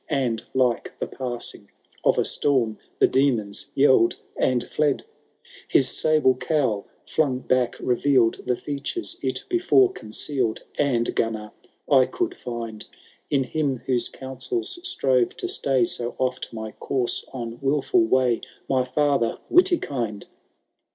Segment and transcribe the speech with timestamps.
[0.09, 1.69] And— like the passing
[2.03, 5.03] of a storm— The demons yelled and fled!
[5.03, 5.07] XI.
[5.09, 5.15] ^
[5.67, 11.51] His sable cowl, flung back, revealed The features it before concealed; And, Gunnar,
[11.87, 12.83] I could find
[13.29, 18.41] In him whose counsels strove to stay So oft my course on wilful way.
[18.67, 20.23] My father Witikind